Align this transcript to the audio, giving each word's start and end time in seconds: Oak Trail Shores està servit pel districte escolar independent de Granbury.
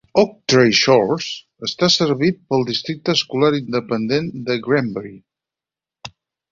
Oak 0.19 0.31
Trail 0.53 0.71
Shores 0.77 1.27
està 1.67 1.91
servit 1.97 2.41
pel 2.53 2.67
districte 2.71 3.17
escolar 3.19 3.53
independent 3.61 4.35
de 4.51 4.61
Granbury. 4.69 5.17